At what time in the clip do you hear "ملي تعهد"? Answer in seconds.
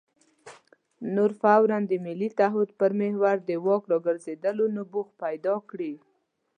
2.05-2.69